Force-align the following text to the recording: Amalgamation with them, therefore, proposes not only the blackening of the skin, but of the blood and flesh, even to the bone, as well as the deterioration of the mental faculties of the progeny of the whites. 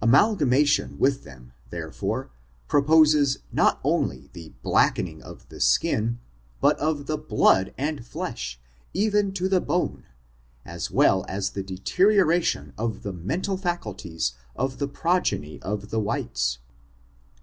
Amalgamation 0.00 0.98
with 0.98 1.24
them, 1.24 1.52
therefore, 1.68 2.30
proposes 2.66 3.40
not 3.52 3.78
only 3.84 4.30
the 4.32 4.54
blackening 4.62 5.22
of 5.22 5.46
the 5.50 5.60
skin, 5.60 6.18
but 6.62 6.78
of 6.78 7.04
the 7.04 7.18
blood 7.18 7.74
and 7.76 8.06
flesh, 8.06 8.58
even 8.94 9.34
to 9.34 9.50
the 9.50 9.60
bone, 9.60 10.06
as 10.64 10.90
well 10.90 11.26
as 11.28 11.50
the 11.50 11.62
deterioration 11.62 12.72
of 12.78 13.02
the 13.02 13.12
mental 13.12 13.58
faculties 13.58 14.32
of 14.54 14.78
the 14.78 14.88
progeny 14.88 15.60
of 15.60 15.90
the 15.90 16.00
whites. 16.00 16.56